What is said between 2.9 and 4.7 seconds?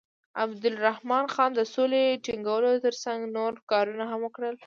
څنګ نور کارونه هم وکړل.